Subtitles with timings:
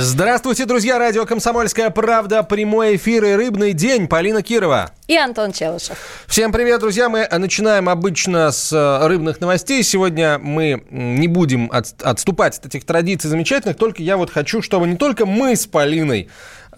[0.00, 0.96] Здравствуйте, друзья!
[0.96, 2.44] Радио «Комсомольская правда».
[2.44, 4.06] Прямой эфир и рыбный день.
[4.06, 4.92] Полина Кирова.
[5.08, 5.98] И Антон Челышев.
[6.28, 7.08] Всем привет, друзья!
[7.08, 9.82] Мы начинаем обычно с э, рыбных новостей.
[9.82, 13.76] Сегодня мы не будем от, отступать от этих традиций замечательных.
[13.76, 16.28] Только я вот хочу, чтобы не только мы с Полиной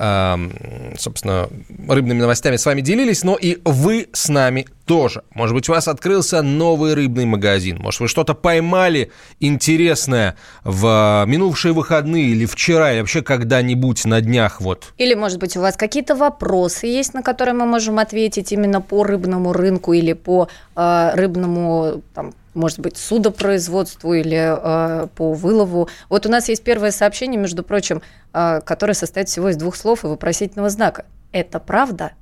[0.01, 1.49] собственно,
[1.87, 5.23] рыбными новостями с вами делились, но и вы с нами тоже.
[5.35, 7.79] Может быть, у вас открылся новый рыбный магазин.
[7.81, 14.61] Может, вы что-то поймали интересное в минувшие выходные или вчера, или вообще когда-нибудь на днях.
[14.61, 14.95] Вот.
[14.97, 19.05] Или, может быть, у вас какие-то вопросы есть, на которые мы можем ответить именно по
[19.05, 25.89] рыбному рынку или по э, рыбному там, может быть, судопроизводству или э, по вылову.
[26.09, 30.05] Вот у нас есть первое сообщение, между прочим, э, которое состоит всего из двух слов
[30.05, 31.05] и вопросительного знака.
[31.33, 32.13] Это правда?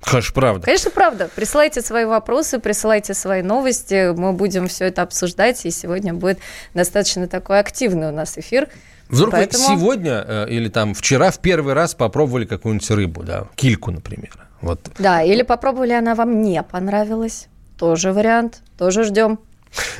[0.00, 0.64] Конечно, правда.
[0.64, 1.28] Конечно, правда.
[1.34, 4.14] Присылайте свои вопросы, присылайте свои новости.
[4.14, 6.38] Мы будем все это обсуждать, и сегодня будет
[6.72, 8.68] достаточно такой активный у нас эфир.
[9.08, 9.68] Вдруг Поэтому...
[9.68, 14.30] вы сегодня э, или там вчера в первый раз попробовали какую-нибудь рыбу, да, кильку, например.
[14.60, 14.80] Вот.
[14.98, 17.48] Да, или попробовали, она вам не понравилась.
[17.78, 19.38] Тоже вариант, тоже ждем.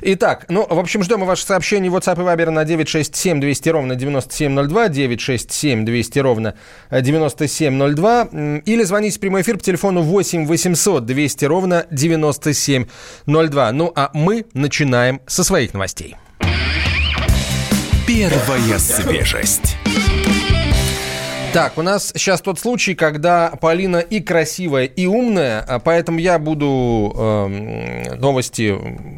[0.03, 4.89] Итак, ну, в общем, ждем ваши сообщения WhatsApp и Viber на 967 200 ровно 9702,
[4.89, 6.55] 967 200 ровно
[6.91, 8.29] 9702,
[8.65, 13.73] или звоните в прямой эфир по телефону 8 800 200 ровно 9702.
[13.73, 16.17] Ну, а мы начинаем со своих новостей.
[18.07, 19.77] Первая свежесть.
[21.53, 26.39] Так, у нас сейчас тот случай, когда Полина и красивая, и умная, а поэтому я
[26.39, 28.77] буду э, новости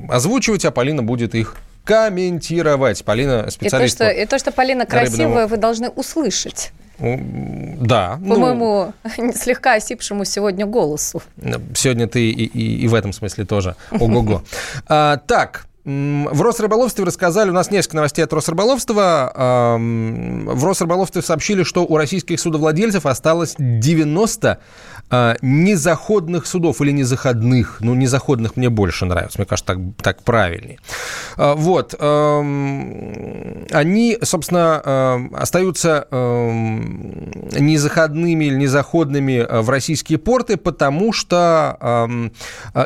[0.08, 3.04] озвучивать, а Полина будет их комментировать.
[3.04, 3.96] Полина специалист.
[3.96, 5.48] И то, что, и то, что Полина красивая, рыбному...
[5.48, 6.72] вы должны услышать.
[7.00, 8.12] Да.
[8.12, 8.92] По ну, моему
[9.34, 11.22] слегка осипшему сегодня голосу.
[11.74, 13.74] Сегодня ты и, и, и в этом смысле тоже.
[13.90, 14.42] Ого-го.
[14.86, 15.66] а, так,
[16.30, 19.32] в Росрыболовстве рассказали, у нас несколько новостей от Росрыболовства.
[19.34, 24.60] В Росрыболовстве сообщили, что у российских судовладельцев осталось 90
[25.12, 27.78] а, незаходных судов или незаходных.
[27.80, 30.78] Ну, незаходных мне больше нравится, мне кажется, так, так правильнее.
[31.36, 31.94] А, вот.
[32.00, 36.06] Они, собственно, остаются
[37.58, 42.30] незаходными или незаходными в российские порты, потому что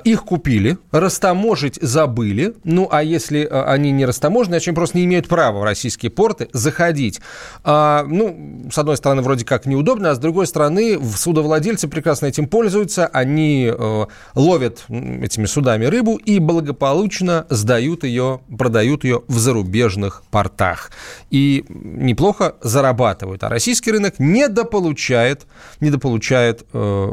[0.05, 5.27] их купили, растаможить забыли, ну, а если они не растаможенные, значит, они просто не имеют
[5.27, 7.21] права в российские порты заходить.
[7.65, 12.47] А, ну, с одной стороны, вроде как неудобно, а с другой стороны, судовладельцы прекрасно этим
[12.47, 20.23] пользуются, они э, ловят этими судами рыбу и благополучно сдают ее, продают ее в зарубежных
[20.31, 20.93] портах.
[21.31, 23.43] И неплохо зарабатывают.
[23.43, 25.47] А российский рынок недополучает,
[25.81, 27.13] недополучает э,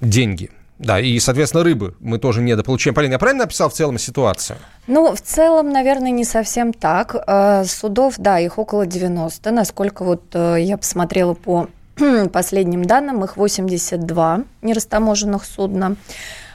[0.00, 0.50] деньги.
[0.78, 2.94] Да, и, соответственно, рыбы мы тоже недополучаем.
[2.94, 4.58] Полина, я правильно описал в целом ситуацию?
[4.86, 7.14] Ну, в целом, наверное, не совсем так.
[7.26, 9.50] Э, судов, да, их около 90.
[9.52, 11.68] Насколько вот э, я посмотрела по
[12.32, 15.96] последним данным, их 82 нерастаможенных судна.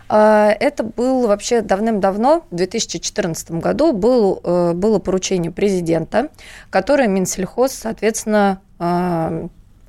[0.10, 6.30] А, это был вообще давным-давно, в 2014 году, был, э, было поручение президента,
[6.70, 8.60] которое Минсельхоз, соответственно,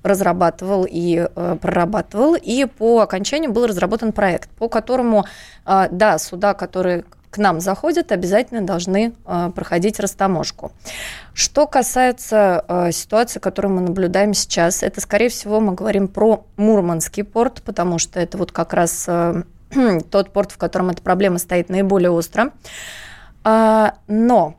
[0.03, 5.25] разрабатывал и э, прорабатывал, и по окончанию был разработан проект, по которому,
[5.65, 10.73] а, да, суда, которые к нам заходят, обязательно должны э, проходить растаможку.
[11.33, 17.23] Что касается э, ситуации, которую мы наблюдаем сейчас, это, скорее всего, мы говорим про Мурманский
[17.23, 19.43] порт, потому что это вот как раз э,
[20.11, 22.51] тот порт, в котором эта проблема стоит наиболее остро.
[23.45, 24.57] А, но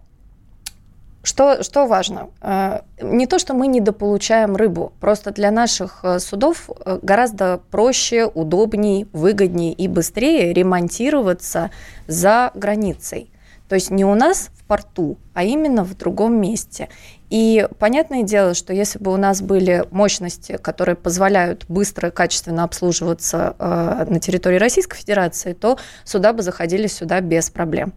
[1.23, 2.29] что, что важно?
[2.41, 8.25] Э, не то, что мы недополучаем рыбу, просто для наших э, судов э, гораздо проще,
[8.25, 11.71] удобнее, выгоднее и быстрее ремонтироваться
[12.07, 13.31] за границей.
[13.71, 16.89] То есть не у нас в порту, а именно в другом месте.
[17.29, 22.65] И понятное дело, что если бы у нас были мощности, которые позволяют быстро и качественно
[22.65, 27.93] обслуживаться э, на территории Российской Федерации, то суда бы заходили сюда без проблем.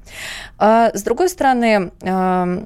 [0.61, 2.65] Э, с другой стороны, э,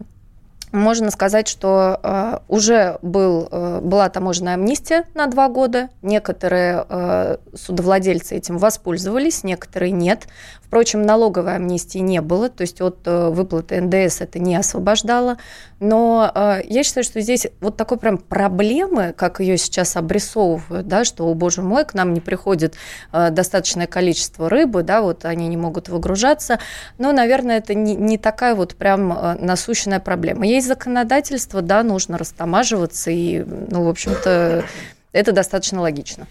[0.73, 5.88] можно сказать, что э, уже был, э, была таможенная амнистия на два года.
[6.03, 10.26] Некоторые э, судовладельцы этим воспользовались, некоторые нет.
[10.62, 15.38] Впрочем, налоговой амнистии не было, то есть от выплаты НДС это не освобождало.
[15.81, 16.31] Но
[16.62, 21.32] я считаю, что здесь вот такой прям проблемы, как ее сейчас обрисовывают, да, что, о
[21.32, 22.75] боже мой, к нам не приходит
[23.12, 26.59] достаточное количество рыбы, да, вот они не могут выгружаться.
[26.99, 33.10] Но, наверное, это не, не такая вот прям насущная проблема есть законодательство, да, нужно растамаживаться,
[33.10, 34.64] и, ну, в общем-то,
[35.12, 36.26] это достаточно логично.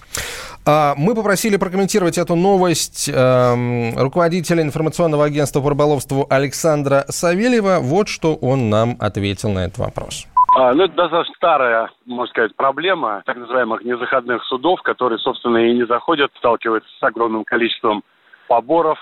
[0.66, 7.80] А, мы попросили прокомментировать эту новость эм, руководителя информационного агентства по рыболовству Александра Савельева.
[7.80, 10.28] Вот что он нам ответил на этот вопрос.
[10.56, 15.74] А, ну, это достаточно старая, можно сказать, проблема так называемых незаходных судов, которые, собственно, и
[15.74, 18.04] не заходят, сталкиваются с огромным количеством
[18.48, 18.98] поборов,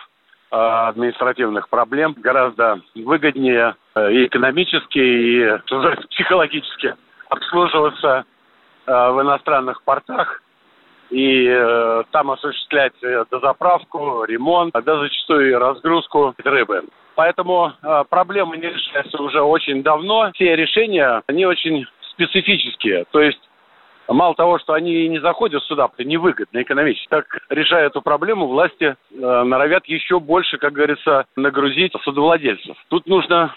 [0.51, 2.15] административных проблем.
[2.17, 5.57] Гораздо выгоднее э, и экономически, и
[6.09, 6.95] психологически
[7.29, 8.25] обслуживаться
[8.85, 10.41] э, в иностранных портах
[11.09, 12.93] и э, там осуществлять
[13.31, 16.83] дозаправку, ремонт, да зачастую и разгрузку рыбы.
[17.15, 20.31] Поэтому э, проблема не решается уже очень давно.
[20.33, 23.05] Все решения, они очень специфические.
[23.11, 23.39] То есть
[24.07, 27.07] Мало того, что они не заходят сюда, это невыгодно экономически.
[27.09, 32.77] Так, решая эту проблему, власти э, норовят еще больше, как говорится, нагрузить судовладельцев.
[32.89, 33.55] Тут нужно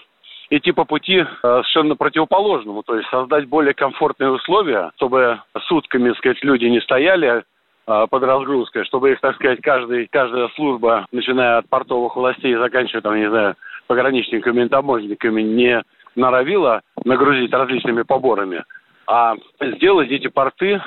[0.50, 6.18] идти по пути э, совершенно противоположному, то есть создать более комфортные условия, чтобы сутками, так
[6.18, 7.44] сказать, люди не стояли,
[7.88, 12.58] Э, под разгрузкой, чтобы их, так сказать, каждый, каждая служба, начиная от портовых властей и
[12.58, 13.54] заканчивая, там, не знаю,
[13.86, 15.82] пограничниками и таможенниками, не
[16.14, 18.62] норовила нагрузить различными поборами,
[19.08, 20.82] а сделать эти порты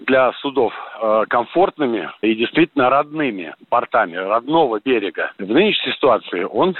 [0.00, 5.32] для судов э, комфортными и действительно родными портами, родного берега.
[5.38, 6.76] В нынешней ситуации он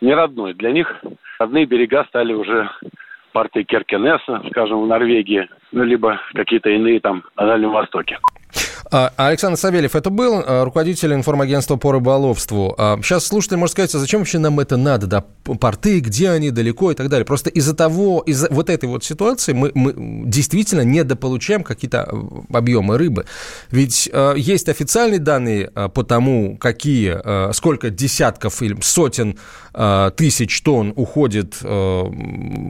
[0.00, 0.54] не родной.
[0.54, 1.02] Для них
[1.38, 2.70] родные берега стали уже
[3.32, 8.18] порты Керкенеса, скажем, в Норвегии, ну, либо какие-то иные там на Дальнем Востоке.
[8.90, 12.74] А, Александр Савельев это был, а, руководитель информагентства по рыболовству.
[13.02, 16.50] Сейчас а, слушатель может сказать, а зачем вообще нам это надо, да, порты, где они,
[16.50, 17.24] далеко и так далее.
[17.24, 19.94] Просто из-за того, из-за вот этой вот ситуации мы, мы
[20.26, 22.08] действительно недополучаем какие-то
[22.52, 23.26] объемы рыбы.
[23.70, 29.38] Ведь э, есть официальные данные э, по тому, какие, э, сколько десятков или сотен
[29.74, 32.04] э, тысяч тонн уходит э,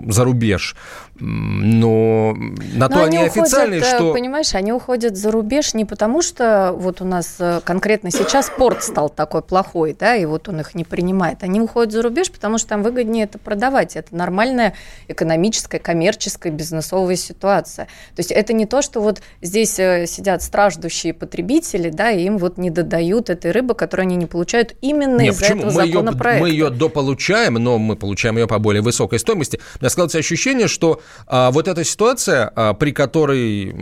[0.09, 0.77] за рубеж.
[1.19, 2.35] Но
[2.75, 4.13] на Но то они, они официальные, уходят, что...
[4.13, 8.83] Понимаешь, они уходят за рубеж не потому, что вот у нас э, конкретно сейчас порт
[8.83, 11.43] стал такой плохой, да, и вот он их не принимает.
[11.43, 13.97] Они уходят за рубеж, потому что там выгоднее это продавать.
[13.97, 14.75] Это нормальная
[15.09, 17.87] экономическая, коммерческая, бизнесовая ситуация.
[18.15, 22.39] То есть это не то, что вот здесь э, сидят страждущие потребители, да, и им
[22.39, 26.31] вот не додают этой рыбы, которую они не получают именно из-за этого мы законопроекта.
[26.31, 29.61] Ее, мы ее дополучаем, но мы получаем ее по более высокой стоимости.
[29.77, 33.75] У меня складывается ощущение, что а, вот эта ситуация, а, при которой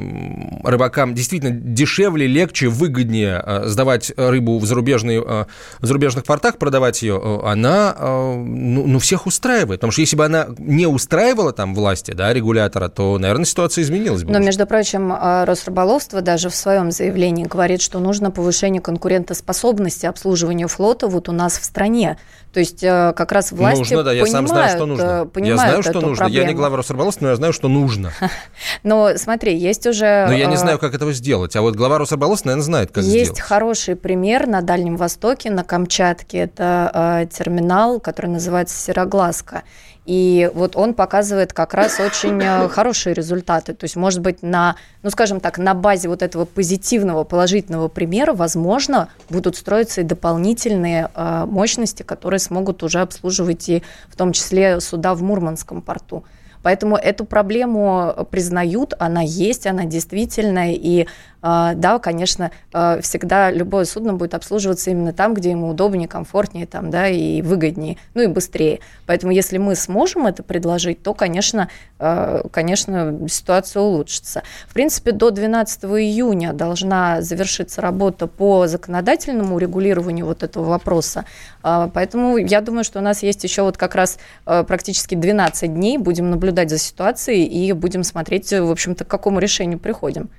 [0.63, 5.47] рыбакам действительно дешевле, легче, выгоднее а, сдавать рыбу в, зарубежные, а,
[5.81, 9.81] в зарубежных портах, продавать ее, а, она ну, ну, всех устраивает.
[9.81, 14.23] Потому что если бы она не устраивала там власти, да, регулятора, то, наверное, ситуация изменилась
[14.23, 14.33] бы.
[14.33, 21.09] Но, между прочим, Росрыболовство даже в своем заявлении говорит, что нужно повышение конкурентоспособности обслуживания флота
[21.09, 22.19] вот у нас в стране.
[22.55, 25.27] То есть э, как раз власти нужно, да, я понимают, сам знаю, что нужно.
[25.27, 26.17] Понимают я знаю, что нужно.
[26.17, 26.43] Проблему.
[26.45, 28.13] Я не глава Росрыболовства, но я знаю, что нужно.
[28.85, 30.27] Но смотри, есть уже...
[30.29, 31.57] Но я не э, знаю, как этого сделать.
[31.57, 33.29] А вот глава Росрыболовства, наверное, знает, как есть сделать.
[33.29, 36.39] Есть хороший пример на Дальнем Востоке, на Камчатке.
[36.39, 39.63] Это э, терминал, который называется «Сероглазка».
[40.07, 43.73] И вот он показывает как раз очень э, хорошие результаты.
[43.73, 48.35] То есть, может быть, на, ну, скажем так, на базе вот этого позитивного, положительного примера,
[48.35, 54.81] возможно, будут строиться и дополнительные э, мощности, которые смогут уже обслуживать и в том числе
[54.81, 56.25] суда в Мурманском порту.
[56.65, 61.07] Поэтому эту проблему признают, она есть, она действительная, и а,
[61.45, 66.91] да, конечно, а, всегда любое судно будет обслуживаться именно там, где ему удобнее, комфортнее там,
[66.91, 68.81] да, и выгоднее, ну и быстрее.
[69.05, 74.43] Поэтому если мы сможем это предложить, то, конечно, а, конечно, ситуация улучшится.
[74.67, 81.27] В принципе, до 12 июня должна завершиться работа по законодательному регулированию вот этого вопроса.
[81.63, 86.31] Поэтому я думаю, что у нас есть еще вот как раз практически 12 дней, будем
[86.31, 90.31] наблюдать за ситуацией и будем смотреть, в общем-то, к какому решению приходим.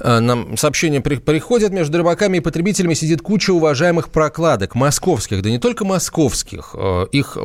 [0.00, 5.84] Нам сообщения приходят, между рыбаками и потребителями сидит куча уважаемых прокладок, московских, да не только
[5.84, 7.36] московских, э, их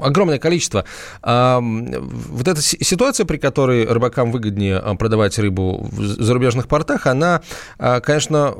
[0.00, 0.84] огромное количество.
[1.22, 7.42] А, вот эта ситуация, при которой рыбакам выгоднее э, продавать рыбу в зарубежных портах, она,
[7.78, 8.54] э, конечно,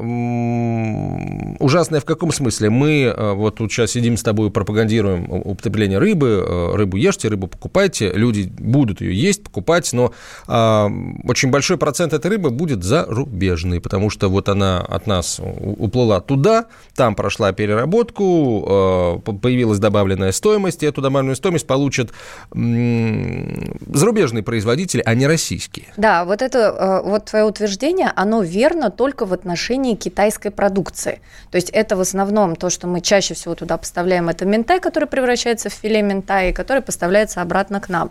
[1.58, 2.70] ужасная в каком смысле?
[2.70, 8.50] Мы вот тут сейчас сидим с тобой, пропагандируем употребление рыбы, рыбу ешьте, рыбу покупайте, люди
[8.58, 10.12] будут ее есть, покупать, но
[10.46, 10.90] а,
[11.24, 12.82] очень большой процент этой рыбы будет
[13.30, 20.32] зарубежный потому что вот она от нас уплыла туда, там прошла переработку, э, появилась добавленная
[20.32, 22.10] стоимость, и эту добавленную стоимость получат
[22.52, 25.86] зарубежные производители, а не российские.
[25.96, 31.20] Да, вот это э, вот твое утверждение, оно верно только в отношении китайской продукции.
[31.50, 35.08] То есть это в основном то, что мы чаще всего туда поставляем, это ментай, который
[35.08, 38.10] превращается в филе ментай, который поставляется обратно к нам.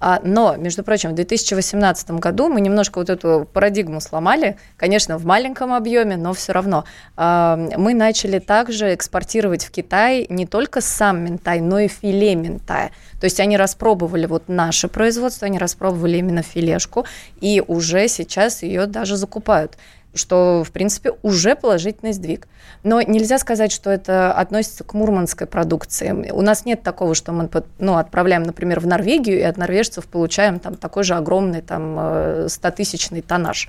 [0.00, 5.24] А, Но, между прочим, в 2018 году мы немножко вот эту парадигму сломали, конечно, в
[5.26, 6.84] маленьком объеме, но все равно.
[7.16, 12.90] Мы начали также экспортировать в Китай не только сам ментай, но и филе ментая.
[13.20, 17.04] То есть они распробовали вот наше производство, они распробовали именно филешку,
[17.40, 19.76] и уже сейчас ее даже закупают
[20.14, 22.48] что, в принципе, уже положительный сдвиг.
[22.82, 26.30] Но нельзя сказать, что это относится к мурманской продукции.
[26.32, 27.48] У нас нет такого, что мы
[27.78, 33.20] ну, отправляем, например, в Норвегию, и от норвежцев получаем там, такой же огромный там, 100-тысячный
[33.20, 33.68] э, тоннаж.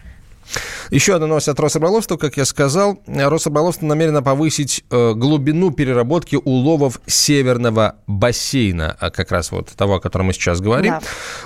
[0.89, 2.17] Еще одна новость от Рособраловства.
[2.17, 9.51] Как я сказал, Рособраловство намерено повысить э, глубину переработки уловов северного бассейна, а как раз
[9.51, 10.95] вот того, о котором мы сейчас говорим.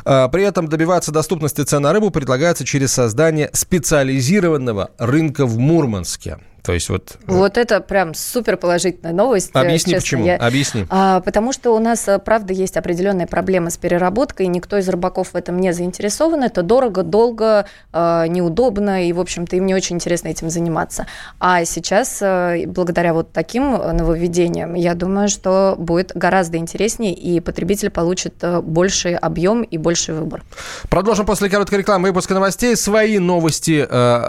[0.03, 0.27] Да.
[0.29, 6.39] При этом добиваться доступности цен на рыбу предлагается через создание специализированного рынка в Мурманске.
[6.65, 7.17] То есть вот...
[7.27, 9.51] Э, вот это прям супер положительная новость.
[9.53, 10.01] Э, Объясни честно.
[10.01, 10.25] почему.
[10.25, 10.37] Я...
[10.37, 10.85] Объясни.
[10.89, 14.89] А, потому что у нас, э, правда, есть определенные проблемы с переработкой, и никто из
[14.89, 16.43] рыбаков в этом не заинтересован.
[16.43, 21.05] Это дорого, долго, а, неудобно, и, в общем-то, им не очень интересно этим заниматься.
[21.39, 22.19] А сейчас,
[22.65, 29.61] благодаря вот таким нововведениям, я думаю, что будет гораздо интереснее, и потребитель получит больший объем
[29.61, 30.43] и больший выбор.
[30.89, 32.75] Продолжим после короткой рекламы выпуска новостей.
[32.75, 33.85] Свои новости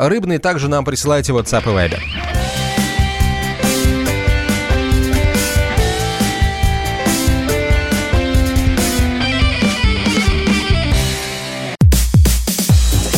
[0.08, 2.25] рыбные также нам присылайте в WhatsApp и Viber.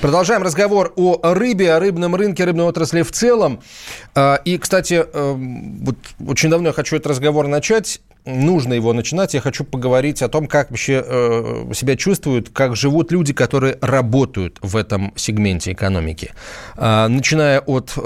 [0.00, 3.60] Продолжаем разговор о рыбе, о рыбном рынке, рыбной отрасли в целом.
[4.14, 8.00] А, и, кстати, э, вот очень давно я хочу этот разговор начать.
[8.24, 9.34] Нужно его начинать.
[9.34, 14.56] Я хочу поговорить о том, как вообще э, себя чувствуют, как живут люди, которые работают
[14.62, 16.32] в этом сегменте экономики.
[16.76, 18.00] А, начиная от э,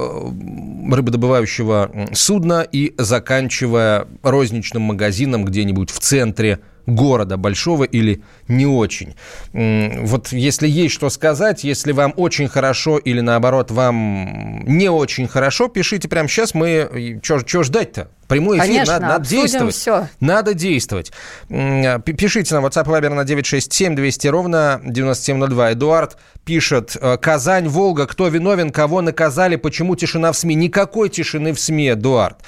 [0.91, 9.15] рыбодобывающего судна и заканчивая розничным магазином где-нибудь в центре города большого или не очень.
[9.53, 15.69] Вот если есть что сказать, если вам очень хорошо или наоборот вам не очень хорошо,
[15.69, 16.55] пишите прямо сейчас.
[16.55, 18.09] Мы что ждать-то?
[18.29, 19.75] Прямой эфир, Конечно, надо, надо действовать.
[19.75, 20.09] Все.
[20.21, 21.13] Надо действовать.
[21.49, 25.73] Пишите на WhatsApp Viber на 967 200 ровно 9702.
[25.73, 30.55] Эдуард пишет, «Э, Казань, Волга, кто виновен, кого наказали, почему тишина в СМИ?
[30.55, 32.39] Никакой тишины в СМИ, Эдуард.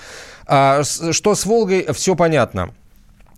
[0.46, 2.70] А, что с Волгой, все понятно.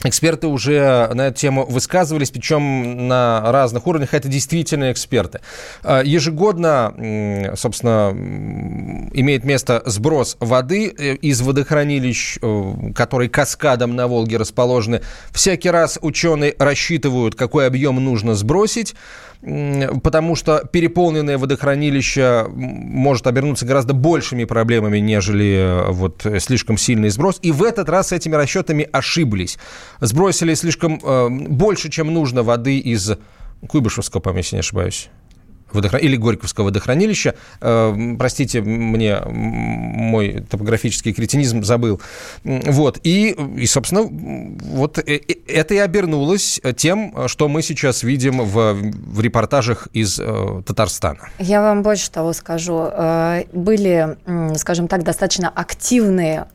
[0.05, 4.15] Эксперты уже на эту тему высказывались, причем на разных уровнях.
[4.15, 5.41] Это действительно эксперты.
[5.83, 8.11] А, ежегодно, собственно,
[9.13, 15.03] имеет место сброс воды э, из водохранилищ, э, которые каскадом на Волге расположены.
[15.33, 18.95] Всякий раз ученые рассчитывают, какой объем нужно сбросить
[19.41, 27.39] потому что переполненное водохранилище может обернуться гораздо большими проблемами, нежели э, вот слишком сильный сброс.
[27.43, 29.59] И в этот раз с этими расчетами ошиблись.
[30.01, 33.13] Сбросили слишком э, больше, чем нужно воды из
[33.67, 35.11] Куйбышевского, по если не ошибаюсь
[35.73, 36.01] водохран...
[36.01, 37.35] или Горьковского водохранилища.
[37.61, 42.01] Э, простите мне мой топографический кретинизм, забыл.
[42.45, 42.99] Вот.
[43.03, 48.75] И, и собственно, вот э, э, это и обернулось тем, что мы сейчас видим в,
[48.75, 51.29] в репортажах из э, Татарстана.
[51.39, 52.89] Я вам больше того скажу.
[53.53, 54.17] Были,
[54.57, 56.47] скажем так, достаточно активные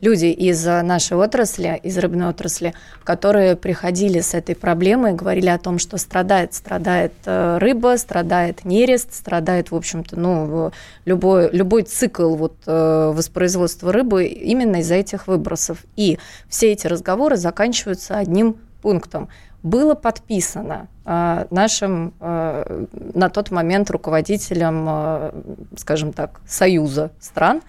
[0.00, 5.58] люди из э, нашей отрасли, из рыбной отрасли, которые приходили с этой проблемой, говорили о
[5.58, 10.72] том, что страдает, страдает э, рыба, страдает нерест, страдает, в общем-то, ну,
[11.04, 15.78] любой, любой цикл вот, э, воспроизводства рыбы именно из-за этих выбросов.
[15.96, 19.28] И все эти разговоры заканчиваются одним пунктом–
[19.62, 25.32] было подписано э, нашим э, на тот момент руководителем, э,
[25.76, 27.62] скажем так, союза стран,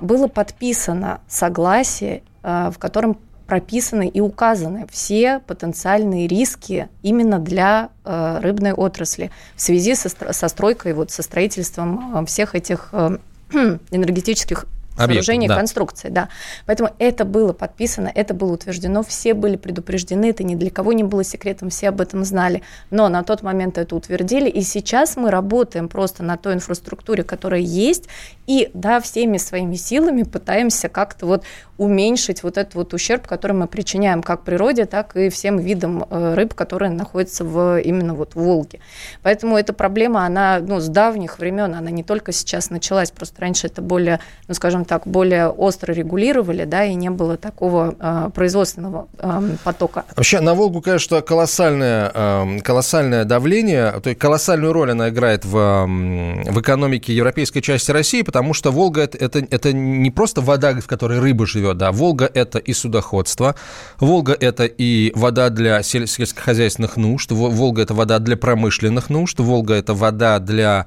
[0.00, 8.74] было подписано согласие, в котором прописаны и указаны все потенциальные риски именно для э, рыбной
[8.74, 13.16] отрасли в связи со, со стройкой, вот, со строительством всех этих э,
[13.90, 14.66] энергетических
[14.98, 15.56] сооружений, да.
[15.56, 16.28] конструкций, да.
[16.66, 21.04] Поэтому это было подписано, это было утверждено, все были предупреждены, это ни для кого не
[21.04, 22.62] было секретом, все об этом знали.
[22.90, 27.60] Но на тот момент это утвердили, и сейчас мы работаем просто на той инфраструктуре, которая
[27.60, 28.08] есть,
[28.46, 31.44] и, да, всеми своими силами пытаемся как-то вот
[31.78, 36.34] уменьшить вот этот вот ущерб, который мы причиняем как природе, так и всем видам э,
[36.34, 38.80] рыб, которые находятся в, именно вот в Волге.
[39.22, 43.68] Поэтому эта проблема, она ну, с давних времен, она не только сейчас началась, просто раньше
[43.68, 49.08] это более, ну скажем так, более остро регулировали, да, и не было такого э, производственного
[49.18, 50.04] э, потока.
[50.16, 55.86] Вообще на Волгу, конечно, колоссальное, э, колоссальное давление, то есть колоссальную роль она играет в,
[55.86, 60.86] в экономике европейской части России, потому что Волга это, это, это не просто вода, в
[60.86, 61.92] которой рыба живет, да.
[61.92, 63.54] Волга– это и судоходство,
[64.00, 69.92] Волга– это и вода для сельскохозяйственных нужд, Волга– это вода для промышленных нужд, Волга– это
[69.92, 70.86] вода для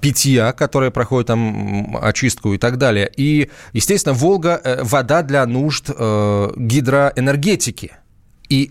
[0.00, 3.10] питья, которая проходит там очистку и так далее.
[3.16, 7.92] И, естественно, Волга э,– вода для нужд э, гидроэнергетики–
[8.48, 8.70] и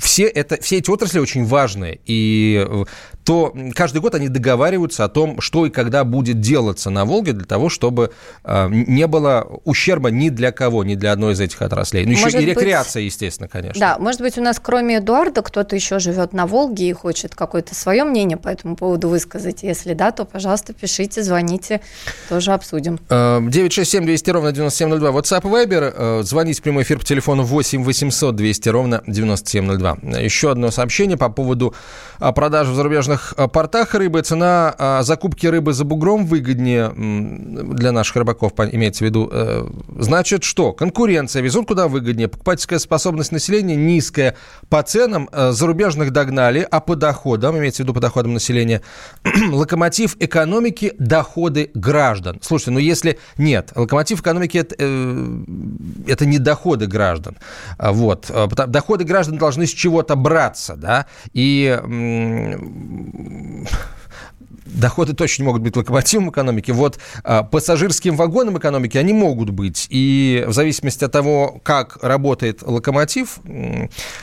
[0.00, 2.00] все, это, все эти отрасли очень важные.
[2.04, 2.84] И э,
[3.22, 7.46] то каждый год они договариваются о том, что и когда будет делаться на Волге для
[7.46, 8.10] того, чтобы
[8.42, 12.06] э, не было ущерба ни для кого, ни для одной из этих отраслей.
[12.06, 13.78] Ну, еще может и рекреация, быть, естественно, конечно.
[13.78, 17.76] Да, может быть, у нас кроме Эдуарда кто-то еще живет на Волге и хочет какое-то
[17.76, 19.62] свое мнение по этому поводу высказать.
[19.62, 21.82] Если да, то, пожалуйста, пишите, звоните,
[22.28, 22.98] тоже обсудим.
[23.08, 25.10] 967 200 ровно 9702.
[25.10, 26.22] WhatsApp Viber.
[26.24, 30.18] Звоните в прямой эфир по телефону 8 800 200 ровно ровно 9702.
[30.20, 31.74] Еще одно сообщение по поводу
[32.18, 34.22] а, продажи в зарубежных а, портах рыбы.
[34.22, 39.28] Цена а, закупки рыбы за бугром выгоднее для наших рыбаков, имеется в виду.
[39.30, 39.66] Э,
[39.98, 40.72] значит, что?
[40.72, 41.42] Конкуренция.
[41.42, 42.28] Везут куда выгоднее.
[42.28, 44.36] Покупательская способность населения низкая.
[44.68, 48.82] По ценам э, зарубежных догнали, а по доходам, имеется в виду по доходам населения,
[49.50, 52.40] локомотив экономики– доходы граждан.
[52.42, 55.44] Слушайте, ну если нет, локомотив экономики это, э,
[56.06, 57.36] это не доходы граждан.
[57.78, 58.30] Вот
[58.78, 61.76] доходы граждан должны с чего-то браться, да, и
[64.74, 66.70] доходы точно не могут быть локомотивом экономики.
[66.70, 69.86] Вот а, пассажирским вагоном экономики они могут быть.
[69.90, 73.38] И в зависимости от того, как работает локомотив,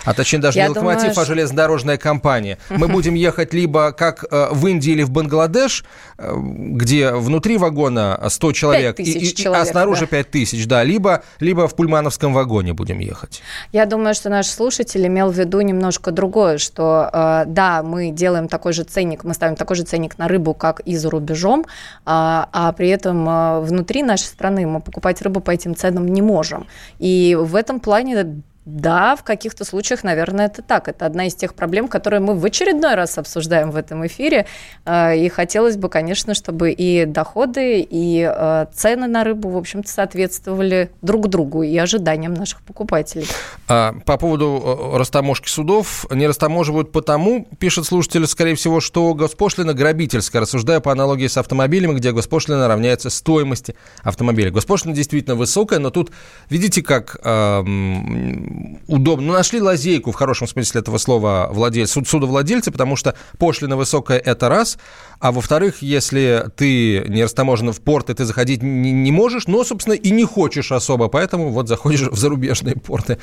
[0.06, 4.26] а точнее даже Я не думаю, локомотив, а железнодорожная компания, мы будем ехать либо как
[4.30, 5.84] а, в Индии или в Бангладеш,
[6.18, 10.08] а, где внутри вагона 100 человек, и, и, человек а снаружи да.
[10.08, 13.42] 5 тысяч, да, либо, либо в пульмановском вагоне будем ехать.
[13.72, 18.48] Я думаю, что наш слушатель имел в виду немножко другое, что а, да, мы делаем
[18.48, 21.66] такой же ценник, мы ставим такой же ценник на рынок, рыбу как и за рубежом,
[22.06, 26.22] а, а при этом а, внутри нашей страны мы покупать рыбу по этим ценам не
[26.22, 26.68] можем.
[27.00, 30.88] И в этом плане да, в каких-то случаях, наверное, это так.
[30.88, 34.48] Это одна из тех проблем, которые мы в очередной раз обсуждаем в этом эфире.
[34.86, 39.88] А, и хотелось бы, конечно, чтобы и доходы, и а, цены на рыбу, в общем-то,
[39.88, 43.28] соответствовали друг другу и ожиданиям наших покупателей.
[43.68, 46.08] А, по поводу э, растаможки судов.
[46.10, 50.42] Не растаможивают потому, пишет слушатель, скорее всего, что госпошлина грабительская.
[50.42, 54.50] Рассуждая по аналогии с автомобилями, где госпошлина равняется стоимости автомобиля.
[54.50, 56.12] Госпошлина действительно высокая, но тут,
[56.50, 58.55] видите, как эм,
[58.88, 59.28] удобно.
[59.28, 64.50] Ну, нашли лазейку, в хорошем смысле этого слова, владельцы, судовладельцы, потому что пошлина высокая– это
[64.50, 64.78] раз,
[65.20, 69.94] а во-вторых, если ты не растаможен в порты, ты заходить не, не можешь, но, собственно,
[69.94, 73.18] и не хочешь особо, поэтому вот заходишь в зарубежные порты.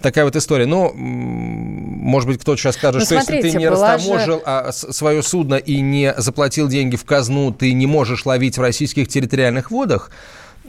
[0.00, 0.66] Такая вот история.
[0.66, 4.42] Но, может быть, кто-то сейчас скажет, ну, что смотрите, если ты не растаможил же...
[4.44, 9.08] а, свое судно и не заплатил деньги в казну, ты не можешь ловить в российских
[9.08, 10.10] территориальных водах,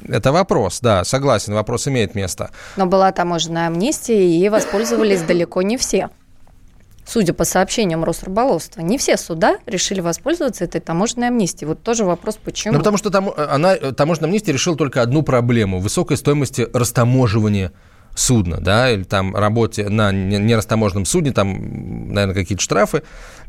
[0.07, 2.51] это вопрос, да, согласен, вопрос имеет место.
[2.77, 6.09] Но была таможенная амнистия, и воспользовались далеко не все.
[7.05, 11.67] Судя по сообщениям Росрыболовства, не все суда решили воспользоваться этой таможенной амнистией.
[11.67, 12.73] Вот тоже вопрос, почему.
[12.73, 17.71] Ну, потому что там, она, таможенная амнистия решила только одну проблему– высокой стоимости растаможивания
[18.15, 23.03] судна, да, или там работе на нерастаможенном судне, там, наверное, какие-то штрафы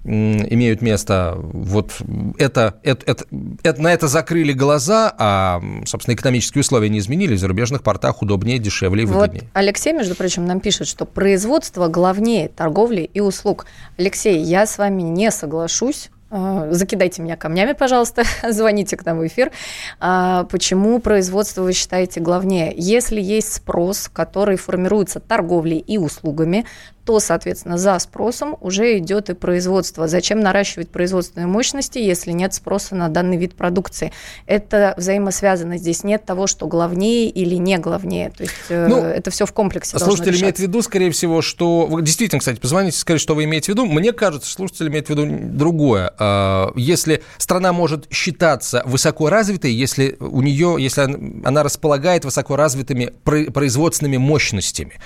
[0.04, 1.34] имеют место.
[1.36, 1.92] Вот
[2.38, 3.24] это, это, это,
[3.62, 7.38] это, на это закрыли глаза, а, собственно, экономические условия не изменились.
[7.38, 9.42] В зарубежных портах удобнее, дешевле и выгоднее.
[9.42, 13.66] Вот Алексей, между прочим, нам пишет, что производство главнее торговли и услуг.
[13.98, 16.10] Алексей, я с вами не соглашусь.
[16.32, 19.50] А, закидайте меня камнями, пожалуйста, звоните к нам в эфир.
[19.98, 22.72] А, почему производство вы считаете главнее?
[22.76, 26.66] Если есть спрос, который формируется торговлей и услугами,
[27.04, 30.06] то, соответственно, за спросом уже идет и производство.
[30.06, 34.12] Зачем наращивать производственные мощности, если нет спроса на данный вид продукции?
[34.46, 35.78] Это взаимосвязано.
[35.78, 38.30] Здесь нет того, что главнее или не главнее.
[38.30, 41.86] То есть э, ну, это все в комплексе Слушатель имеет в виду, скорее всего, что...
[41.86, 43.86] Вы действительно, кстати, позвоните, скажите, что вы имеете в виду.
[43.86, 46.12] Мне кажется, слушатель имеет в виду другое.
[46.18, 51.02] А, если страна может считаться высоко развитой, если у нее, если
[51.46, 55.00] она располагает высоко развитыми производственными мощностями,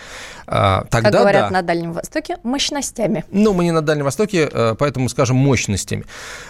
[0.47, 1.51] тогда как говорят да.
[1.51, 3.25] на Дальнем Востоке, мощностями.
[3.31, 6.05] Ну, мы не на Дальнем Востоке, э, поэтому скажем мощностями.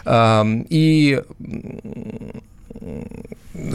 [0.05, 1.23] И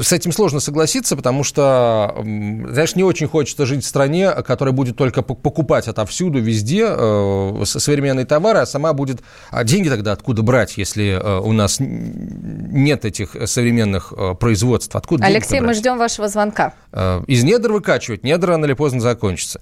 [0.01, 4.97] с этим сложно согласиться, потому что, знаешь, не очень хочется жить в стране, которая будет
[4.97, 9.21] только покупать отовсюду, везде э, современные товары, а сама будет...
[9.51, 14.95] А деньги тогда откуда брать, если э, у нас нет этих современных э, производств?
[14.95, 16.73] Откуда Алексей, мы ждем вашего звонка.
[16.91, 18.23] Из недр выкачивать.
[18.23, 19.62] Недра рано или поздно закончится.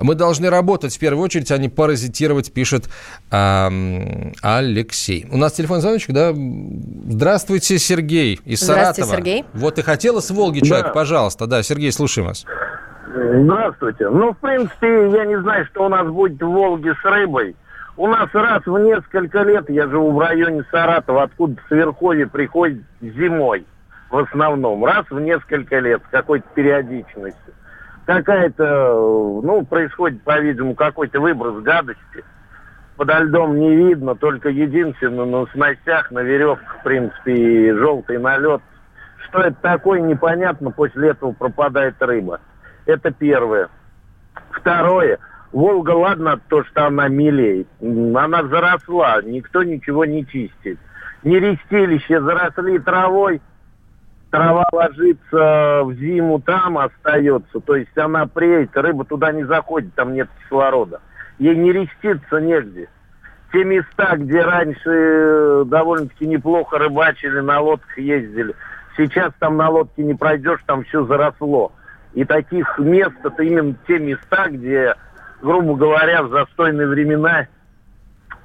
[0.00, 2.88] Мы должны работать в первую очередь, а не паразитировать, пишет
[3.32, 5.26] э, Алексей.
[5.30, 6.32] У нас телефон звоночек, да?
[6.32, 9.16] Здравствуйте, Сергей из Здравствуйте, Саратова.
[9.16, 9.44] Сергей.
[9.54, 10.92] Вот и хотела с Волги человек, да.
[10.92, 11.46] пожалуйста.
[11.46, 12.44] Да, Сергей, слушаем вас.
[13.12, 14.08] Здравствуйте.
[14.08, 17.56] Ну, в принципе, я не знаю, что у нас будет в Волге с рыбой.
[17.96, 22.82] У нас раз в несколько лет, я живу в районе Саратова, откуда с Верховья приходит
[23.00, 23.66] зимой
[24.10, 24.84] в основном.
[24.84, 27.54] Раз в несколько лет с какой-то периодичностью.
[28.06, 32.24] Какая-то, ну, происходит, по-видимому, какой-то выброс гадости.
[32.96, 38.62] Подо льдом не видно, только единственное на снастях, на веревках, в принципе, желтый налет–
[39.28, 42.40] что это такое, непонятно, после этого пропадает рыба.
[42.86, 43.68] Это первое.
[44.50, 45.18] Второе.
[45.52, 47.68] Волга, ладно, то, что она милеет.
[47.80, 50.78] Она заросла, никто ничего не чистит.
[51.22, 53.40] Нерестилища заросли травой,
[54.30, 57.60] трава ложится в зиму, там остается.
[57.60, 61.00] То есть она преет, рыба туда не заходит, там нет кислорода.
[61.38, 62.88] Ей не реститься негде.
[63.52, 68.54] Те места, где раньше довольно-таки неплохо рыбачили, на лодках ездили–
[68.98, 71.70] Сейчас там на лодке не пройдешь, там все заросло.
[72.14, 74.96] И таких мест, это именно те места, где,
[75.40, 77.46] грубо говоря, в застойные времена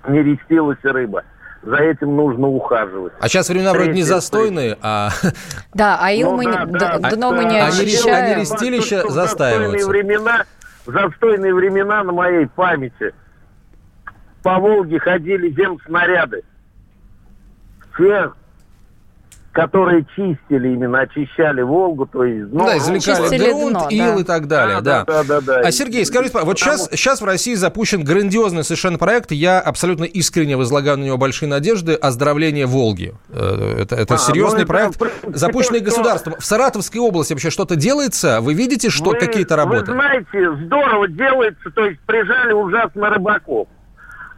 [0.08, 1.24] не рестилась рыба.
[1.66, 3.14] За этим нужно ухаживать.
[3.20, 5.10] А сейчас времена Третье, вроде не застойные, а...
[5.74, 8.32] Да, а ну, мы, да, да, дно мы не ощущаем.
[8.34, 9.88] Они рестилища застаиваются.
[9.88, 10.44] Времена,
[10.86, 13.14] застойные времена на моей памяти.
[14.44, 16.44] По Волге ходили земснаряды.
[17.94, 18.34] Все
[19.54, 22.52] которые чистили именно, очищали Волгу, то есть...
[22.52, 24.22] Ну, да, извлекали грунт, дно, ил да.
[24.22, 25.06] и так далее, да.
[25.06, 25.24] да.
[25.24, 25.60] да, да, да.
[25.60, 30.58] А, Сергей, скажите, вот сейчас, сейчас в России запущен грандиозный совершенно проект, я абсолютно искренне
[30.58, 33.14] возлагаю на него большие надежды, оздоровление Волги.
[33.30, 35.86] Э, это, это а, серьезный ну, проект, это, запущенный что...
[35.86, 36.34] государством.
[36.40, 38.42] В Саратовской области вообще что-то делается?
[38.42, 39.92] Вы видите, что вы, какие-то работы?
[39.92, 43.68] Вы знаете, здорово делается, то есть прижали ужасно рыбаков.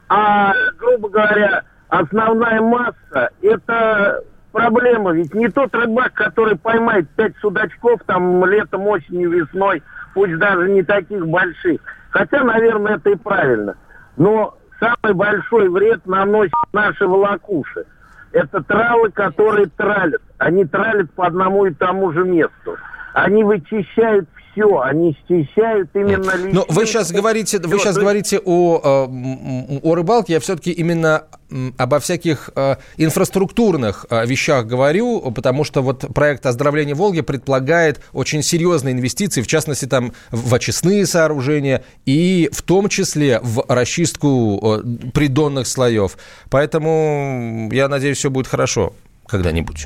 [0.10, 4.22] А, грубо говоря, основная масса это
[4.56, 10.70] проблема, ведь не тот рыбак, который поймает пять судачков там летом, осенью, весной, пусть даже
[10.70, 11.82] не таких больших.
[12.10, 13.76] Хотя, наверное, это и правильно.
[14.16, 17.86] Но самый большой вред наносят наши волокуши.
[18.32, 20.22] Это травы, которые тралят.
[20.38, 22.78] Они тралят по одному и тому же месту.
[23.14, 26.56] Они вычищают все, они счищают именно личинки.
[26.56, 31.24] Но вы сейчас говорите, вы сейчас говорите о, э, о рыбалке, я все-таки именно
[31.78, 38.42] обо всяких э, инфраструктурных э, вещах говорю, потому что вот проект оздоровления Волги предполагает очень
[38.42, 44.82] серьезные инвестиции, в частности, там в очистные сооружения и в том числе в расчистку
[45.14, 46.18] придонных слоев.
[46.50, 48.94] Поэтому я надеюсь, все будет хорошо
[49.28, 49.86] когда-нибудь.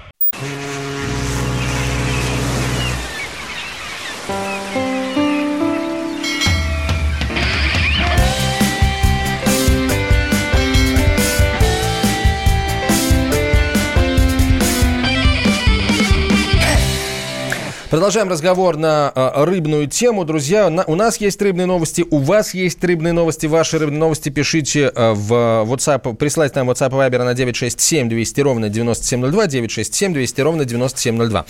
[17.91, 20.23] Продолжаем разговор на э, рыбную тему.
[20.23, 23.47] Друзья, на, у нас есть рыбные новости, у вас есть рыбные новости.
[23.47, 25.33] Ваши рыбные новости пишите э, в
[25.67, 31.45] WhatsApp, присылайте нам WhatsApp Viber на 967 200 ровно 9702, 967 200 ровно 9702.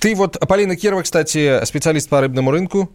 [0.00, 2.90] Ты вот, Полина Кирова, кстати, специалист по рыбному рынку.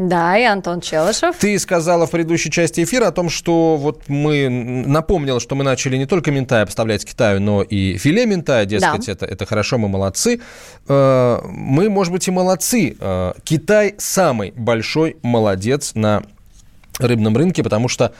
[0.00, 1.36] Да, и Антон Челышев.
[1.36, 5.98] Ты сказала в предыдущей части эфира о том, что вот мы напомнила, что мы начали
[5.98, 9.12] не только ментая поставлять Китаю, но и филе ментая, дескать, да.
[9.12, 10.40] это, это хорошо, мы молодцы.
[10.88, 12.96] Э, мы, может быть, и молодцы.
[12.98, 16.22] Э, Китай самый большой молодец на
[16.98, 18.14] рыбном рынке, потому что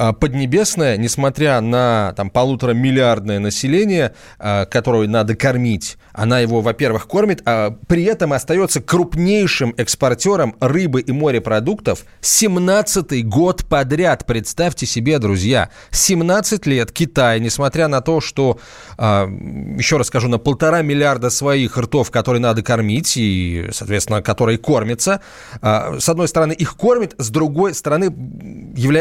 [0.00, 7.42] Поднебесная, несмотря на там, полутора миллиардное население, а, которое надо кормить, она его, во-первых, кормит,
[7.44, 14.24] а при этом остается крупнейшим экспортером рыбы и морепродуктов 17-й год подряд.
[14.24, 18.58] Представьте себе, друзья, 17 лет Китай, несмотря на то, что,
[18.96, 24.56] а, еще раз скажу, на полтора миллиарда своих ртов, которые надо кормить и, соответственно, которые
[24.56, 25.20] кормятся,
[25.60, 28.14] с одной стороны их кормит, с другой стороны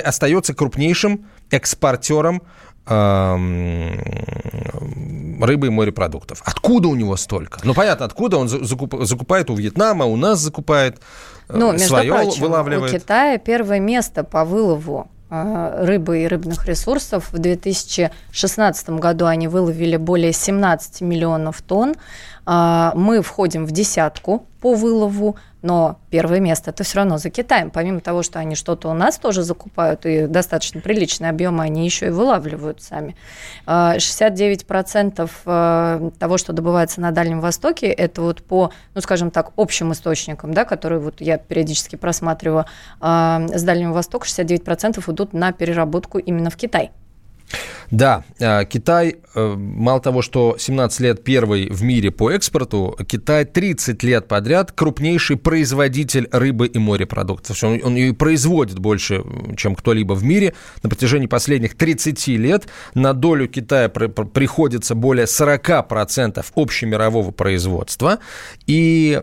[0.04, 2.42] остается крупнейшим крупнейшим экспортером
[5.42, 6.42] рыбы и морепродуктов.
[6.44, 7.60] Откуда у него столько?
[7.64, 11.00] Ну, понятно, откуда он закупает у Вьетнама, у нас закупает,
[11.50, 12.92] э, ну, между свое прочим, вылавливает.
[12.92, 17.32] У Китая первое место по вылову э, рыбы и рыбных ресурсов.
[17.32, 21.94] В 2016 году они выловили более 17 миллионов тонн.
[22.46, 27.70] А, мы входим в десятку по вылову, но первое место это все равно за Китаем.
[27.70, 32.08] Помимо того, что они что-то у нас тоже закупают, и достаточно приличные объемы, они еще
[32.08, 33.16] и вылавливают сами.
[33.66, 39.52] 69% а, э, того, что добывается на Дальнем Востоке, это вот по, ну, скажем так,
[39.56, 42.66] общим источникам, да, которые вот я периодически просматриваю,
[43.00, 46.92] а, с Дальнего Востока 69% идут на переработку именно в Китай.
[47.92, 53.46] Да, э, Китай, э, мало того, что 17 лет первый в мире по экспорту, Китай
[53.46, 57.64] 30 лет подряд крупнейший производитель рыбы и морепродуктов.
[57.64, 59.24] Он, он ее производит больше,
[59.58, 60.54] чем кто-либо в мире.
[60.84, 68.20] На протяжении последних 30 лет на долю Китая при, приходится более 40% общемирового производства.
[68.68, 69.20] И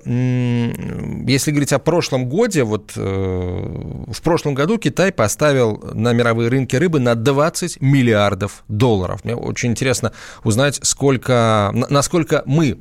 [1.26, 6.74] если говорить о прошлом годе, вот э, в прошлом году Китай поставил на мировые рынки
[6.74, 9.24] рыбы на 20 миллиардов миллиардов долларов.
[9.24, 10.12] Мне очень интересно
[10.44, 12.78] узнать, сколько, насколько мы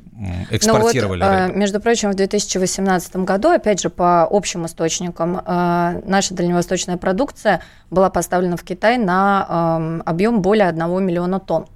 [0.50, 1.58] экспортировали ну вот, рыбу.
[1.58, 8.10] Между прочим, в 2018 году, опять же, по общим источникам, э, наша дальневосточная продукция была
[8.10, 11.66] поставлена в Китай на эм, объем более 1 миллиона тонн.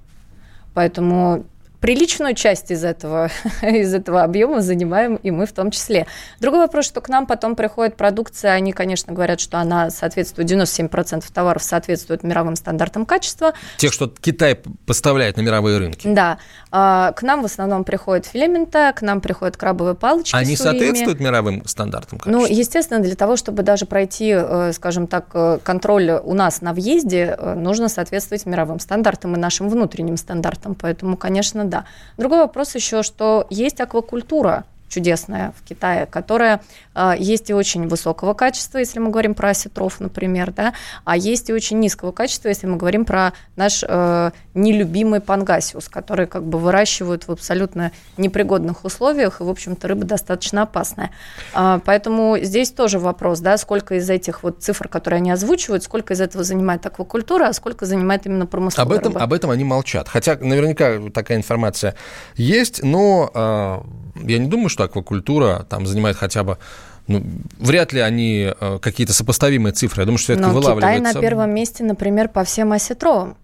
[0.72, 1.44] Поэтому
[1.80, 3.30] приличную часть из этого,
[3.62, 6.06] из этого объема занимаем и мы в том числе.
[6.40, 11.24] Другой вопрос, что к нам потом приходит продукция, они, конечно, говорят, что она соответствует, 97%
[11.32, 13.54] товаров соответствует мировым стандартам качества.
[13.78, 16.06] Тех, что Китай поставляет на мировые рынки.
[16.06, 16.38] Да.
[16.70, 21.66] А, к нам в основном приходит филемента, к нам приходят крабовые палочки Они соответствуют мировым
[21.66, 22.30] стандартам качества?
[22.30, 26.72] Ну, естественно, для того, чтобы даже пройти, э, скажем так, э, контроль у нас на
[26.72, 30.74] въезде, э, нужно соответствовать мировым стандартам и нашим внутренним стандартам.
[30.74, 31.86] Поэтому, конечно, да.
[32.18, 36.60] Другой вопрос еще, что есть аквакультура чудесная в Китае, которая
[36.94, 40.74] э, есть и очень высокого качества, если мы говорим про осетров, например, да,
[41.04, 46.26] а есть и очень низкого качества, если мы говорим про наш э, нелюбимый пангасиус, который
[46.26, 51.10] как бы выращивают в абсолютно непригодных условиях, и, в общем-то, рыба достаточно опасная.
[51.54, 56.14] Э, поэтому здесь тоже вопрос, да, сколько из этих вот цифр, которые они озвучивают, сколько
[56.14, 59.24] из этого занимает аквакультура, а сколько занимает именно промысловая об этом, рыба.
[59.24, 60.08] Об этом они молчат.
[60.08, 61.94] Хотя наверняка такая информация
[62.34, 66.58] есть, но э, я не думаю, что аквакультура там занимает хотя бы
[67.06, 67.24] ну,
[67.58, 70.02] вряд ли они э, какие-то сопоставимые цифры.
[70.02, 71.00] Я думаю, что это Но вылавливается.
[71.00, 73.36] Китай на первом месте, например, по всем осетровым.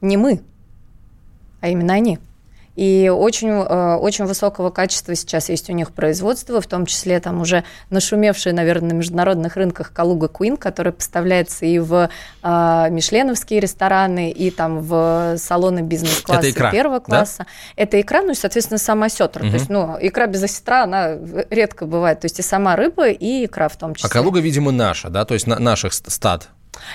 [0.00, 0.42] Не мы,
[1.60, 2.18] а именно они.
[2.76, 7.40] И очень, э, очень высокого качества сейчас есть у них производство, в том числе там
[7.40, 12.08] уже нашумевшие, наверное, на международных рынках Калуга Куин, который поставляется и в
[12.42, 17.38] э, мишленовские рестораны, и там в салоны бизнес-класса первого класса.
[17.38, 17.46] Да?
[17.76, 19.42] Это икра, ну и, соответственно, сама сетра.
[19.42, 19.50] Угу.
[19.50, 21.16] То есть, ну, икра без осетра, она
[21.50, 22.20] редко бывает.
[22.20, 24.08] То есть и сама рыба, и икра в том числе.
[24.08, 25.24] А Калуга, видимо, наша, да?
[25.24, 26.48] То есть на наших стад.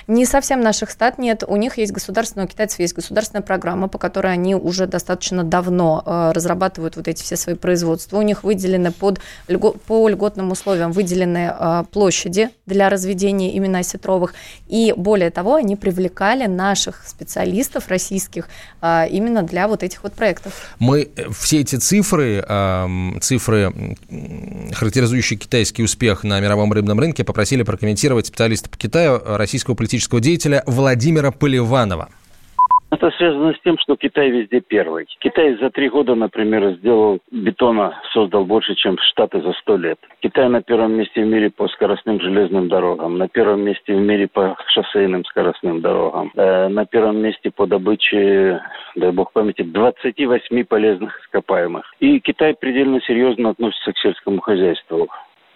[0.07, 1.43] Не совсем наших стат нет.
[1.47, 6.03] У них есть государственная, у китайцев есть государственная программа, по которой они уже достаточно давно
[6.05, 8.17] э, разрабатывают вот эти все свои производства.
[8.17, 9.19] У них выделены под,
[9.85, 14.33] по льготным условиям выделены э, площади для разведения именно осетровых.
[14.67, 18.47] И более того, они привлекали наших специалистов российских
[18.81, 20.53] э, именно для вот этих вот проектов.
[20.79, 22.43] Мы все эти цифры,
[23.21, 23.95] цифры,
[24.73, 30.63] характеризующие китайский успех на мировом рыбном рынке, попросили прокомментировать специалисты по Китаю российского политического деятеля
[30.65, 32.09] Владимира Поливанова.
[32.91, 35.05] Это связано с тем, что Китай везде первый.
[35.19, 39.99] Китай за три года, например, сделал бетона, создал больше, чем Штаты за сто лет.
[40.21, 44.27] Китай на первом месте в мире по скоростным железным дорогам, на первом месте в мире
[44.27, 48.59] по шоссейным скоростным дорогам, э, на первом месте по добыче,
[48.95, 51.93] дай бог памяти, 28 полезных ископаемых.
[51.99, 55.09] И Китай предельно серьезно относится к сельскому хозяйству.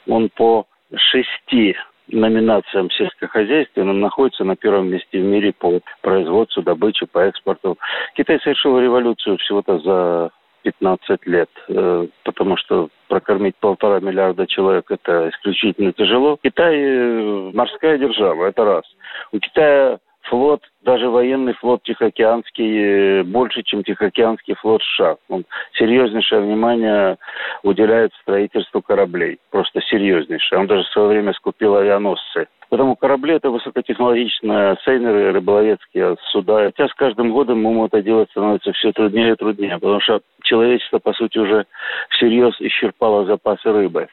[0.07, 1.75] Он по шести
[2.07, 7.77] номинациям сельскохозяйственным находится на первом месте в мире по производству, добыче, по экспорту.
[8.15, 10.31] Китай совершил революцию всего-то за
[10.63, 16.37] 15 лет, э, потому что прокормить полтора миллиарда человек это исключительно тяжело.
[16.41, 18.83] Китай э, морская держава, это раз.
[19.31, 25.17] У Китая флот, даже военный флот Тихоокеанский, э, больше, чем Тихоокеанский флот США.
[25.29, 27.17] Он серьезнейшее внимание
[27.63, 29.39] уделяет строительству кораблей.
[29.51, 30.59] Просто серьезнейшее.
[30.59, 32.47] Он даже в свое время скупил авианосцы.
[32.69, 36.65] Потому корабли это высокотехнологичные сейнеры, рыболовецкие суда.
[36.65, 40.97] Хотя с каждым годом ему это делать становится все труднее и труднее, потому что человечество,
[40.97, 41.67] по сути, уже
[42.09, 44.07] всерьез исчерпало запасы рыбы.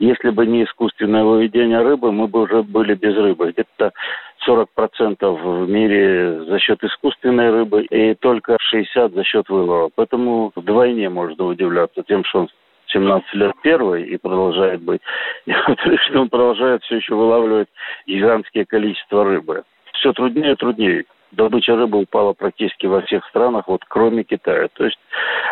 [0.00, 3.52] Если бы не искусственное выведение рыбы, мы бы уже были без рыбы.
[3.52, 3.92] Где-то
[4.46, 4.66] 40%
[5.20, 9.90] в мире за счет искусственной рыбы и только 60% за счет вылова.
[9.94, 12.48] Поэтому вдвойне можно удивляться тем, что он
[12.92, 15.00] 17 лет первый и продолжает быть.
[15.46, 17.68] И что он продолжает все еще вылавливать
[18.06, 19.62] гигантское количество рыбы.
[19.94, 21.04] Все труднее и труднее.
[21.32, 24.68] Добыча рыбы упала практически во всех странах, вот кроме Китая.
[24.72, 24.98] То есть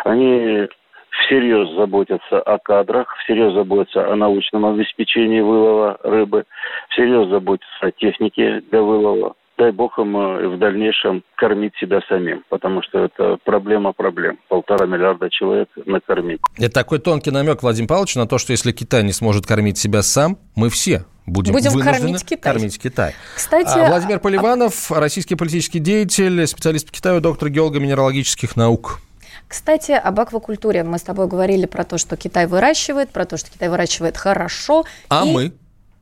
[0.03, 0.67] они
[1.11, 6.45] всерьез заботятся о кадрах, всерьез заботятся о научном обеспечении вылова рыбы,
[6.89, 9.35] всерьез заботятся о технике для вылова.
[9.57, 14.39] Дай бог им э, в дальнейшем кормить себя самим, потому что это проблема проблем.
[14.47, 16.39] Полтора миллиарда человек накормить.
[16.57, 20.01] Это такой тонкий намек, Владимир Павлович, на то, что если Китай не сможет кормить себя
[20.01, 22.53] сам, мы все будем, будем кормить Китай.
[22.53, 23.15] кормить Китай.
[23.35, 28.99] Кстати, а, Владимир Поливанов, российский политический деятель, специалист по Китаю, доктор геолого-минералогических наук.
[29.49, 30.83] Кстати, об аквакультуре.
[30.83, 34.85] Мы с тобой говорили про то, что Китай выращивает, про то, что Китай выращивает хорошо.
[35.09, 35.31] А и...
[35.31, 35.53] мы?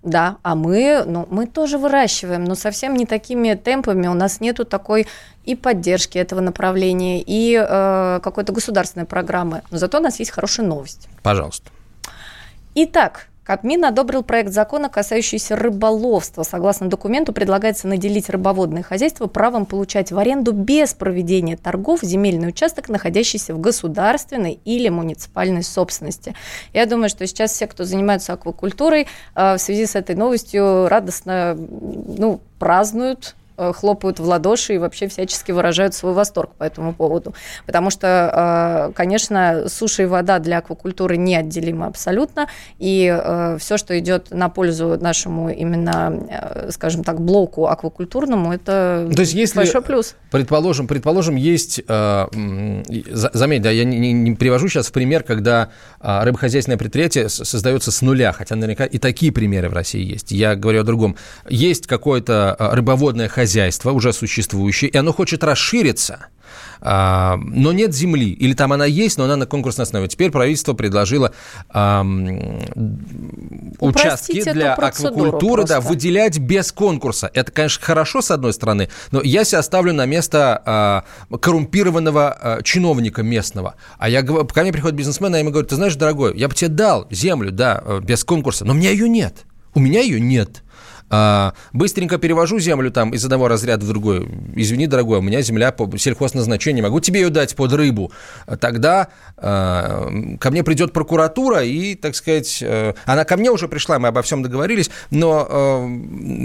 [0.03, 4.07] Да, а мы, ну, мы тоже выращиваем, но совсем не такими темпами.
[4.07, 5.07] У нас нету такой
[5.43, 9.63] и поддержки этого направления, и э, какой-то государственной программы.
[9.71, 11.07] Но зато у нас есть хорошая новость.
[11.23, 11.71] Пожалуйста.
[12.75, 16.43] Итак, Кабмин одобрил проект закона, касающийся рыболовства.
[16.43, 22.89] Согласно документу, предлагается наделить рыбоводное хозяйство правом получать в аренду без проведения торгов земельный участок,
[22.89, 26.35] находящийся в государственной или муниципальной собственности.
[26.73, 31.55] Я думаю, что сейчас все, кто занимается аквакультурой, э, в связи с этой новостью радостно
[31.57, 37.33] ну, празднуют хлопают в ладоши и вообще всячески выражают свой восторг по этому поводу.
[37.65, 43.97] Потому что, э, конечно, суша и вода для аквакультуры неотделимы абсолютно, и э, все, что
[43.97, 50.15] идет на пользу нашему именно, скажем так, блоку аквакультурному, это То есть, если, большой плюс.
[50.31, 57.29] Предположим, предположим, есть, заметь, да, я не, не привожу сейчас в пример, когда рыбохозяйственное предприятие
[57.29, 60.31] создается с нуля, хотя наверняка и такие примеры в России есть.
[60.31, 61.15] Я говорю о другом.
[61.49, 66.27] Есть какое-то рыбоводное хозяйство, хозяйство уже существующее, и оно хочет расшириться,
[66.81, 68.31] а, но нет земли.
[68.31, 70.09] Или там она есть, но она на конкурсной основе.
[70.09, 71.31] Теперь правительство предложило
[71.69, 72.05] а,
[73.79, 77.31] участки для аквакультуры да, выделять без конкурса.
[77.33, 81.03] Это, конечно, хорошо, с одной стороны, но я себя ставлю на место а,
[81.39, 83.75] коррумпированного а, чиновника местного.
[83.97, 86.53] А я, ко мне приходит бизнесмен, и я ему говорю, ты знаешь, дорогой, я бы
[86.53, 89.45] тебе дал землю, да, э, без конкурса, но у меня ее нет.
[89.73, 90.63] У меня ее нет.
[91.09, 94.27] А, быстренько перевожу землю там из одного разряда в другой.
[94.55, 98.11] Извини, дорогой, у меня земля по сельхозназначению, могу тебе ее дать под рыбу.
[98.59, 103.99] Тогда а, ко мне придет прокуратура и, так сказать, а, она ко мне уже пришла,
[103.99, 105.87] мы обо всем договорились, но а,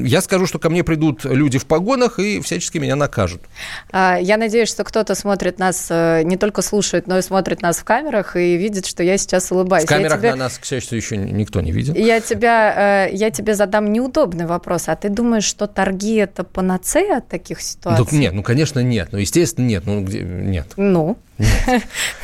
[0.04, 3.42] я скажу, что ко мне придут люди в погонах и всячески меня накажут.
[3.90, 7.78] А, я надеюсь, что кто-то смотрит нас, э, не только слушает, но и смотрит нас
[7.78, 9.84] в камерах и видит, что я сейчас улыбаюсь.
[9.84, 10.30] В камерах тебе...
[10.30, 11.94] на нас, к счастью, еще никто не видел.
[11.94, 14.51] Я, тебя, э, я тебе задам неудобный вопрос.
[14.92, 18.06] А ты думаешь, что торги это панацея от таких ситуаций?
[18.10, 19.08] Ну, нет, ну, конечно, нет.
[19.12, 19.84] Ну, естественно, нет.
[19.86, 20.72] Ну, где, нет.
[20.76, 21.16] Ну?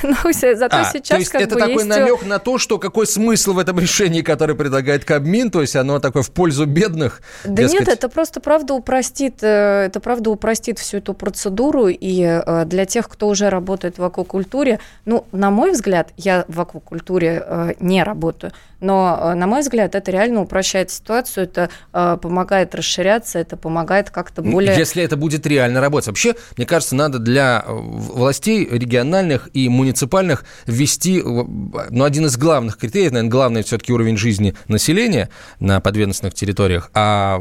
[0.03, 3.59] Ну, зато а, сейчас то есть это такой намек на то, что какой смысл в
[3.59, 7.23] этом решении, которое предлагает Кабмин, то есть оно такое в пользу бедных?
[7.45, 12.65] Да нет, это просто правда упростит, э, это правда упростит всю эту процедуру, и э,
[12.67, 17.75] для тех, кто уже работает в аквакультуре, ну, на мой взгляд, я в аквакультуре э,
[17.81, 24.11] не работаю, Но, на мой взгляд, это реально упрощает ситуацию, это помогает расширяться, это помогает
[24.11, 24.77] как-то более...
[24.77, 26.09] Если это будет реально работать.
[26.09, 28.65] Вообще, мне кажется, надо для властей
[28.99, 35.29] региональных и муниципальных ввести ну, один из главных критериев, наверное, главный все-таки уровень жизни населения
[35.61, 37.41] на подведомственных территориях, а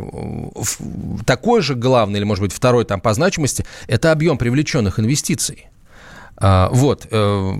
[1.26, 5.68] такой же главный, или, может быть, второй там по значимости, это объем привлеченных инвестиций.
[6.40, 7.54] А, вот, э,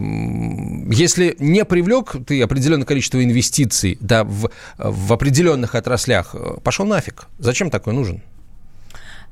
[0.92, 7.26] если не привлек ты определенное количество инвестиций да, в, в определенных отраслях, э, пошел нафиг.
[7.40, 8.22] Зачем такой нужен?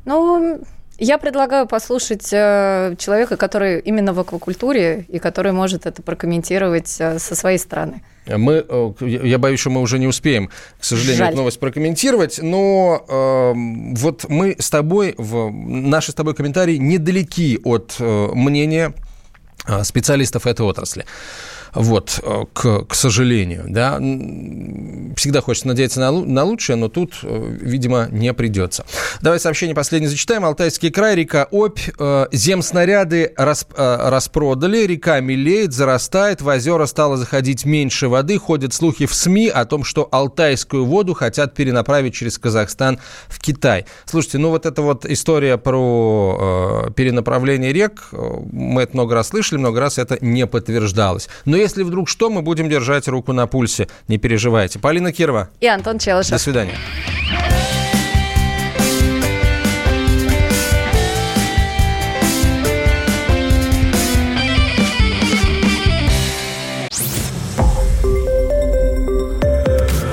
[0.06, 0.62] Ну,
[0.98, 7.20] я предлагаю послушать э, человека, который именно в аквакультуре и который может это прокомментировать э,
[7.20, 8.02] со своей стороны.
[8.28, 11.28] Мы, э, я боюсь, что мы уже не успеем, к сожалению, Жаль.
[11.30, 13.54] эту новость прокомментировать, но э,
[14.00, 18.94] вот мы с тобой, в, наши с тобой комментарии недалеки от э, мнения
[19.84, 21.06] специалистов этой отрасли.
[21.76, 23.98] Вот, э, к, к сожалению, да.
[25.18, 28.86] Всегда хочется надеяться на, на лучшее, но тут, э, видимо, не придется.
[29.22, 30.46] Давай сообщение последнее зачитаем.
[30.46, 31.80] Алтайский край, река Обь.
[32.00, 38.40] Э, земснаряды расп, распродали, река мелеет, зарастает, в озера стало заходить меньше воды.
[38.40, 43.86] Ходят слухи в СМИ о том, что алтайскую воду хотят перенаправить через Казахстан в Китай.
[44.06, 49.82] Слушайте, ну вот эта вот история про перенаправление рек, мы это много раз слышали, много
[49.82, 51.28] раз это не подтверждалось.
[51.44, 53.88] Но если вдруг что, мы будем держать руку на пульсе.
[54.08, 54.78] Не переживайте.
[54.78, 55.50] Полина Кирова.
[55.60, 56.32] И Антон Челышев.
[56.32, 56.76] До свидания.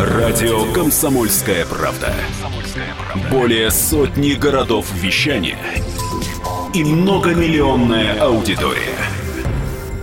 [0.00, 2.14] Радио «Комсомольская правда».
[3.30, 5.58] Более сотни городов вещания
[6.72, 9.11] и многомиллионная аудитория.